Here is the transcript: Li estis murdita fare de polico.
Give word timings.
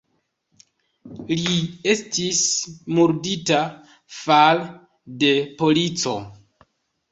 Li 1.41 1.57
estis 1.93 2.39
murdita 2.97 3.61
fare 4.23 4.67
de 5.27 5.33
polico. 5.63 6.19